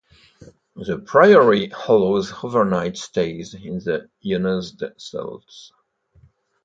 The 0.75 0.97
priory 0.97 1.69
allows 1.87 2.31
overnight 2.43 2.97
stays 2.97 3.53
in 3.53 3.77
the 3.77 4.09
unused 4.23 4.83
cells. 4.97 5.73